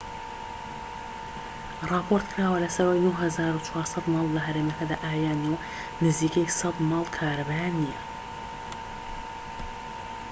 [1.91, 3.15] راپۆرتکراوە لەسەر ئەوەی
[3.53, 5.63] ٩٤٠٠ ماڵ لە هەرێمەکەدا ئاویان نیە و
[6.05, 7.99] نزیکەی ١٠٠ ماڵ کارەبایان نیە